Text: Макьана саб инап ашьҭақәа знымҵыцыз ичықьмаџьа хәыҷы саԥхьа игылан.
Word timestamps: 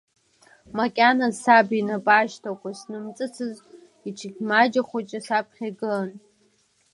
Макьана 0.77 1.27
саб 1.41 1.67
инап 1.79 2.05
ашьҭақәа 2.19 2.69
знымҵыцыз 2.79 3.55
ичықьмаџьа 4.07 4.81
хәыҷы 4.87 5.19
саԥхьа 5.25 5.65
игылан. 5.69 6.09